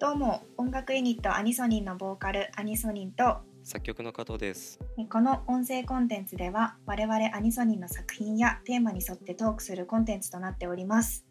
[0.00, 4.78] どうも音楽ユニットアニソニンのボーカルアニソニンと作曲の加藤です。
[5.10, 11.26] この音声コンテンツでは我々アニソニンの作品やテーマに沿ってトークするコンテンツとなっております、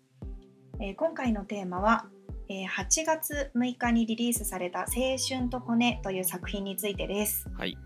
[0.81, 2.07] えー今回のテーマは、
[2.49, 7.49] えー8月6日にリリースされた「青春と骨」という作品についてです。
[7.57, 7.77] はい、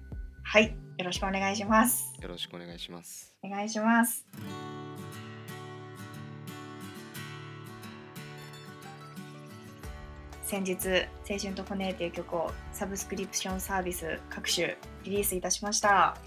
[0.41, 0.75] はい。
[0.97, 2.11] よろしくお願いします。
[2.19, 3.35] よろしくお願いします。
[3.43, 4.25] お願いします
[10.51, 10.75] 先日
[11.29, 16.17] 「青春と骨」という曲をサブスクリプションサービス各種リリースいたしました。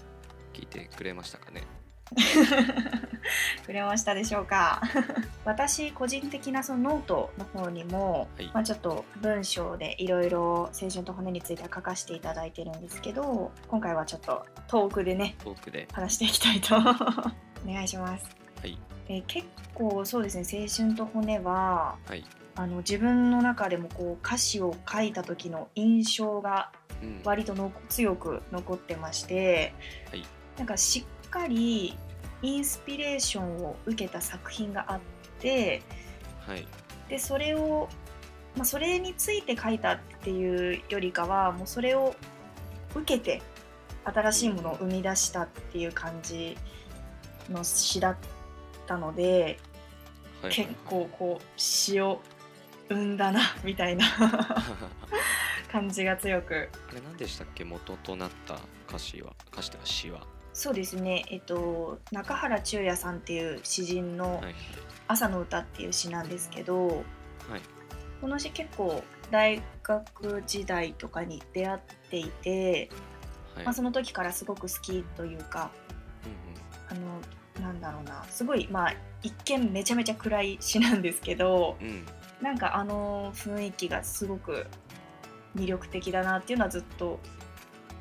[0.51, 1.61] 聞いてくれましたかね？
[3.67, 4.81] くれましたでしょうか？
[5.45, 8.49] 私個人的なそのノートの方にも、はい。
[8.51, 15.87] まあ、ちょっと文章でいろいろ青春と骨については書かせていただいてるんですけど今回はちょっとトークでねトークで。
[15.93, 16.75] 話していきたいと
[17.63, 18.25] お願いします、
[18.59, 22.23] はい、えー結構そうですね青春と骨ははい、
[22.55, 26.71] あの自分の中でもこう歌詞を書いた時の印象が
[27.03, 29.73] うん、割との強く残ってまして、
[30.09, 30.25] はい。
[30.57, 31.97] なんかしっかり
[32.41, 34.99] インスピレーションを受けた作品があっ
[35.41, 35.81] て
[36.47, 36.67] はい、
[37.09, 37.89] でそれを、
[38.55, 42.15] まあ、それについて書いたっていうよりかはもうそれを
[42.93, 43.41] 受けて
[44.05, 46.55] 新しいものを生み出したっていう感じ
[47.49, 48.15] の詩だっ
[48.85, 49.57] たので、
[50.41, 52.21] はい、結構こう詩を
[52.89, 54.05] 生んだなみたいな。
[55.71, 56.69] 感じが強く。
[56.89, 59.33] あれ何でしたっけ元となった歌詞は？
[59.51, 60.25] 歌詞とか詩は。
[60.53, 64.55] そうですね、えっと、中原中也さんっていう詩人のはい、
[65.09, 67.03] 「朝の歌」っていう詩なんですけどはい、
[68.21, 71.79] この詩結構大学時代とかに出会っ
[72.09, 72.89] ていて、
[73.55, 73.65] はい。
[73.65, 75.71] まあ、その時からすごく好きというか
[76.89, 77.19] あの
[77.61, 78.23] なんだろうな。
[78.29, 82.05] すごいまあ一見めちゃめちゃ暗い詩なんですけどうん、うん、
[82.41, 84.67] なんかあの雰囲気がすごく
[85.55, 87.19] 魅力的だなっていうのはずっと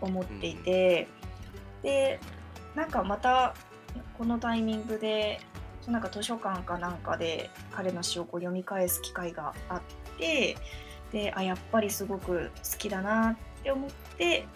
[0.01, 1.09] 思っていて、
[1.83, 2.21] で
[2.75, 3.55] なんかまた
[4.19, 5.41] このタイミングで
[5.87, 9.81] なんか図書館かなんかで彼の詩をこう読み返す機会があっ
[10.19, 10.57] て
[11.13, 14.47] であやっぱりすごく好きだなって思って、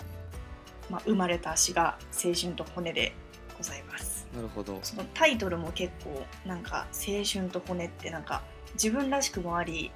[0.91, 3.12] まあ、生まれた詩が「青春と骨」で
[3.56, 4.26] ございます。
[4.34, 4.78] なるほど。
[4.82, 8.42] そのタイトルも結構なんか「青春と骨」ってなんか
[8.74, 9.90] 自分らしくもあり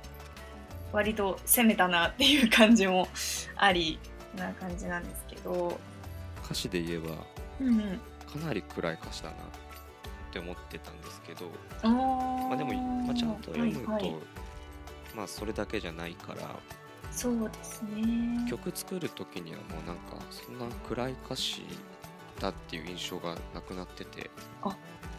[0.92, 3.08] 割と攻めたなっていう感じも
[3.56, 3.98] あり
[4.36, 5.78] な感じなんですけど、
[6.44, 7.10] 歌詞で言えば
[7.60, 8.00] うんうん、
[8.40, 9.38] かなり暗い歌詞だなっ
[10.32, 11.46] て思ってたんですけど、
[11.82, 14.14] あまあでも、まあ、ちゃんと読むと、はいはい、
[15.14, 16.58] まあそれだけじゃないから
[17.10, 18.46] そうですね。
[18.48, 21.62] 曲作る時にはもうなんかそんな暗い歌詞
[22.40, 24.30] だっていう印象がなくなってて。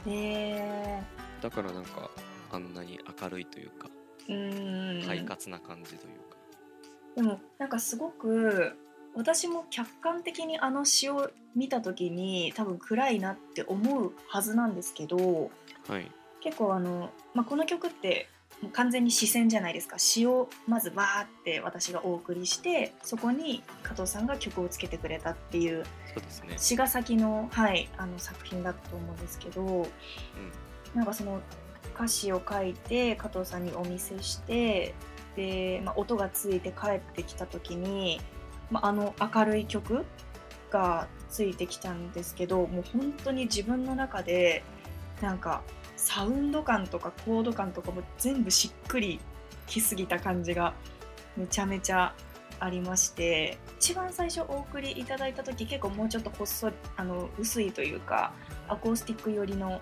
[0.07, 1.01] へ
[1.41, 2.09] だからなんか
[2.53, 3.89] あんなに明るいというか
[5.05, 6.37] 快活な感じというか、
[7.15, 8.77] でもなんかすごく
[9.15, 15.51] 私も客観的にあの詩を見た時に多分暗いなって思うはずなんですけど
[15.87, 16.09] はい。
[16.41, 18.27] 結構あの、まあ、この曲って
[18.71, 19.97] 完全に視線じゃないですか。
[19.97, 25.83] 詩をまずわーって私がお送りしてそこに加藤さんが曲をつけてくれたっていう
[26.13, 26.55] そうですね。
[26.57, 29.87] 詩が先の,、はい、あの作品だと思うんですけど、
[30.93, 31.41] なんかその
[31.95, 34.93] 歌詞を書いて加藤さんにお見せして
[35.35, 38.19] で、まあ、音がついて帰ってきた時に、
[38.71, 40.05] まあ、あの明るい曲
[40.71, 44.63] がついてきたんですけどもう本当に自分の中で
[45.21, 45.61] なんか
[45.95, 49.19] サウンド感とかコード感とかも全部しっくり
[49.67, 50.73] きすぎた感じが
[51.37, 52.13] めちゃめちゃ
[52.59, 58.33] ありまして一番最初お送りいただいた時結構もうちょっと細いあの薄いというか
[58.67, 59.81] アコースティック寄りの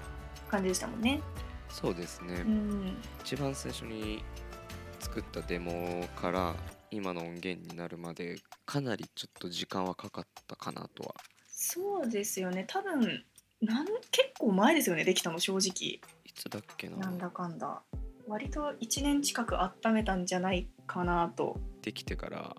[0.49, 1.21] 感じでしたもんね。
[1.71, 2.97] そうですね、うん。
[3.23, 4.23] 一番最初に
[4.99, 6.55] 作ったデモから
[6.91, 11.15] 今の音源になるまでかなりちょっと時間はかかったかなとは。
[11.47, 12.65] そうですよね。
[12.67, 13.23] 多分
[13.61, 16.01] なん結構前ですよねできたの正直。
[16.25, 16.97] いつだっけな。
[16.97, 17.81] なんだかんだ。
[18.27, 22.55] 割と1年近く温めたんじゃないかなと、できてから、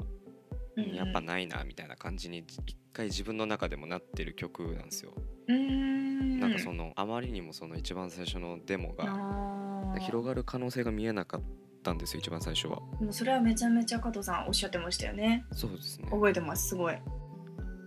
[0.76, 5.15] やっぱないなみたいな感じに一回自分の中でもなってる曲なんですよ、
[5.49, 11.43] なんかそのあまりにもその一番最初のデモが広がる可能性が見えなかっ
[11.83, 12.81] たんですよ一番最初は。
[13.00, 15.44] でもそれはめちゃめちゃ加藤さんおっしゃってましたよね。
[15.53, 16.09] そうですね。
[16.11, 16.94] 覚えてますすごい。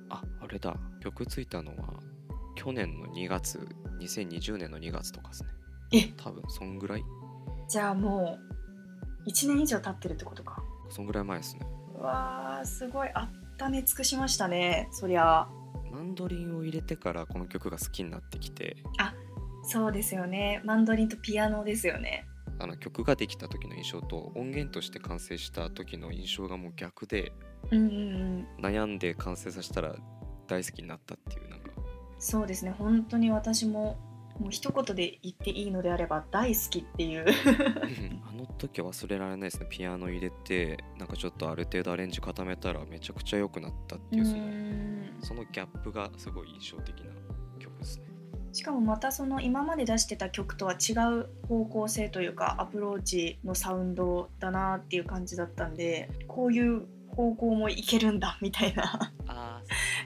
[0.10, 0.75] ああれだ。
[1.02, 2.00] 曲ついたのは
[2.56, 3.68] 去年の2月
[4.00, 5.50] 2020年の2月とかですね。
[5.94, 6.13] え？
[6.18, 7.04] 多分そんぐらい。
[7.69, 8.38] じゃあも
[9.25, 10.63] う1年以上経ってるってことか。
[10.90, 11.66] そんぐらい前ですね。
[11.98, 13.10] うわーすごい
[13.60, 15.48] 温め尽くしましたねそりゃ
[15.95, 18.75] マンドリンを入れてからこの曲が好きになってきて。
[19.63, 20.62] そうですよね。
[20.65, 22.27] マンドリンとピアノですよね。
[22.59, 27.31] あの曲ができた時の印象と音源として完成した時の印象がもう逆で、
[27.71, 27.94] うんうん
[28.59, 29.95] うん、悩んで完成させたら
[30.47, 31.69] 大好きになったっていうなんか。
[32.19, 32.75] そうですね。
[32.77, 33.97] 本当に私も
[34.38, 37.25] もう一言で言っていいのであれば大好きっていう。
[38.27, 39.68] あの時は忘れられないですね。
[39.69, 44.44] ピアノ入れてなんかちょっとある程度アレンジ固めたらめちゃくちゃ良くなったっていうその
[45.25, 47.12] そのギャップがすごい印象的な
[47.57, 48.06] 曲ですね。
[48.54, 59.12] しかもまたその今まで出してた曲とは違う方向性というかアプローチのサウンドだなっていう感じだったんでこういう方向もいけるんだみたいな。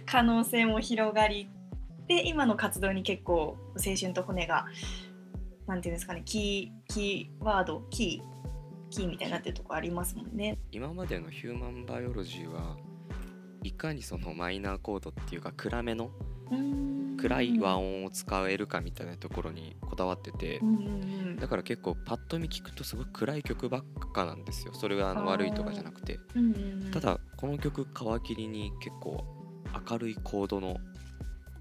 [0.06, 1.50] 可能性も広がり
[2.08, 4.66] で今の活動に結構「青春と骨が」
[5.68, 10.58] なんていうんですかねキーキーワードキーキーみたいになってるとこありますもんね。
[10.72, 12.76] 今までのヒューマンバイオロジーは
[13.64, 16.12] いかにそのマイナーコードっていうか暗めの
[17.18, 20.62] 暗い和音を使えるかみたいなところにこだわってて、
[21.40, 23.84] だから結構パッと見聞くとすごい暗い曲ばっ
[24.14, 24.74] かなんですよ。
[24.74, 26.20] それがあの悪いとかじゃなくて、
[26.92, 29.26] ただこの曲皮切りに結構
[29.90, 30.78] 明るいコードの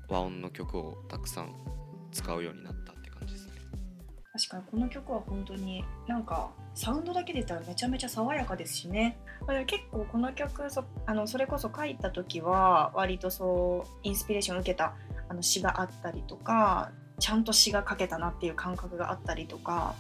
[0.09, 1.55] 和音の曲をたくさん
[2.13, 2.75] 使うようになっ
[4.39, 9.19] 確かにこの曲は本当になんかサウンドだけで言ったらめちゃめちゃ爽やかですしね。
[9.67, 14.95] 結構この曲そあのそれこそ書いた時は割とそうインスピレーションを受けた
[15.29, 19.97] あの詩があったりとかちゃんと詩が書けたなっていう感覚があったりとか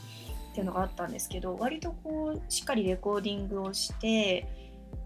[0.52, 4.46] っていうのがあったんですけど割とこうしっかりレコーディングをして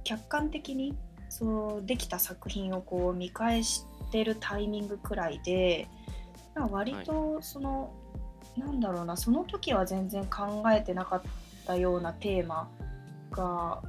[0.04, 0.94] 客観的に
[1.30, 5.88] そうできた作品をこう見返してるタイミングくらいで
[6.54, 8.11] なんか割とその、はい、
[8.56, 11.22] なんだろうなその時は全然考えてなかっ
[11.66, 12.68] たようなテーマ
[13.30, 13.82] が、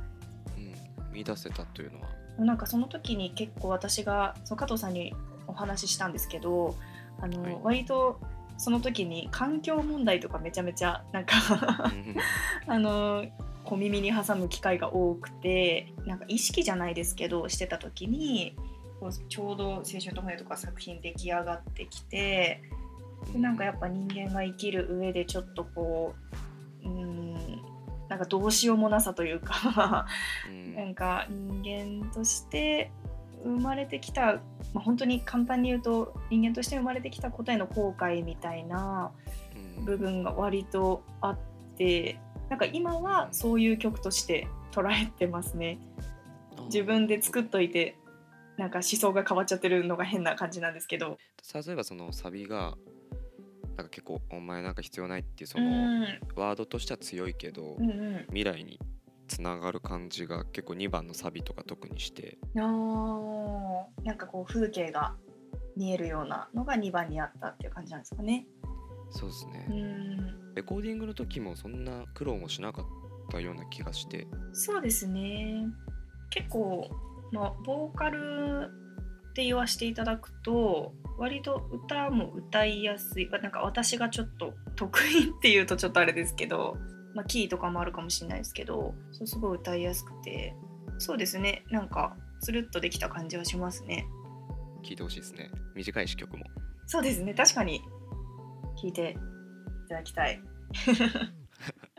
[0.58, 2.08] うん、見出せたというのは。
[2.38, 5.14] なんかその時に結構私がその加藤さんに
[5.46, 6.76] お話ししたんですけど
[7.22, 8.20] あの、はい、割と
[8.58, 11.36] その時に環境問題とかめちゃめちゃなんか
[12.68, 13.26] あの
[13.66, 18.56] 小耳に挟む機会が多くてなんか意識じゃないですけどしてた時に
[19.30, 22.62] ちょうど「青春と骨」とか作品出来上がってきてで
[23.36, 26.14] なんかやっぱ人間が生きる上でちょっとこ
[26.84, 27.34] ううん
[28.10, 30.06] なんかどうしようもなさというか
[30.76, 32.92] なんか人間として
[33.44, 34.42] 生まれてきた、
[34.74, 39.12] まあ、本当に簡単に言うと人間として生まれてきた答えの後悔みたいな
[39.84, 41.38] 部分が割とあっ
[41.78, 42.20] て
[42.50, 45.80] なんか今はそういう曲として捉えてますね。
[46.66, 47.98] 自分で作っといて
[48.58, 51.18] なんか思想が変わっちゃってるのが変な感じなんですけど。
[51.54, 52.76] 例えばそのサビが
[53.76, 56.06] なんか結構「お前なんか必要ない」っていうその
[56.36, 58.80] ワードとしては強いけど、うんうん、未来に
[59.28, 62.38] つながる感じが結構2番のサビとか特にして。
[62.58, 62.60] あ
[64.04, 65.16] なんかこう風景が
[65.76, 68.46] 見えるようなのが2番にあったっていう感じなんですかね。
[69.10, 69.68] そうですね。
[70.56, 72.86] レコーディングの時もそんな苦労もしなかっ
[73.32, 74.28] たような気がして。
[74.52, 75.66] そうですね。
[76.30, 76.90] 結構、
[77.32, 78.70] まあ、ボーカル
[79.34, 83.28] って言わせていただくと割と歌も歌いやすい。
[83.30, 86.78] なんか私がちょっと得意っていうとちょっとあれですけど
[87.16, 90.56] まあ、キーとかもあるかもしれないですけどそうすごい歌いやすくて。
[91.00, 91.64] そうですね。
[91.72, 94.06] なんかつるっとできた感じはしますね。
[94.84, 95.50] 聞いてほしいですね。
[95.76, 96.44] 短いし曲も。
[96.86, 97.34] そうですね。
[97.34, 97.82] 確かに。
[98.82, 99.18] 聞いて
[99.86, 100.40] いただきたい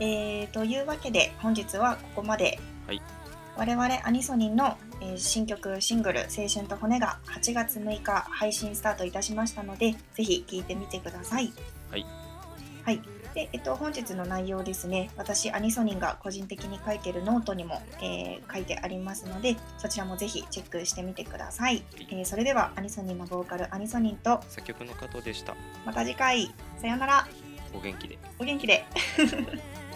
[0.00, 3.02] えー、というわけで本日はここまで、はい、
[3.56, 11.52] 我々アニソニンのえー、新曲シングル「青春と骨」が8月6日配信スタートいたしましたのでぜひ聴いてみてください。
[11.90, 12.06] はい、
[12.84, 13.00] はい。
[13.34, 15.10] でえっと、本日の内容ですね。
[15.16, 25.54] 私アニソニンが個人的に書いてるノートにも、えー、書いてありますのでそちらもぜひチェックしてみてください、えー、それではアニソニンのボーカルアニソニンと作曲の加藤でした。
[25.84, 26.52] また次回。
[26.80, 27.28] さようなら。
[27.74, 28.18] お元気で。
[28.38, 28.84] お元気で